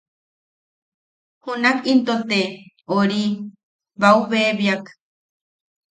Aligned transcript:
Junak 1.43 1.77
into 1.93 2.15
te... 2.31 2.41
ori... 2.97 3.23
bau 4.01 4.19
bebiak. 4.33 4.83